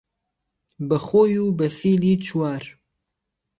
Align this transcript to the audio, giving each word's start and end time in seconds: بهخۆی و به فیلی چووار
بهخۆی 0.87 1.37
و 1.37 1.51
به 1.51 1.67
فیلی 1.67 2.17
چووار 2.17 2.79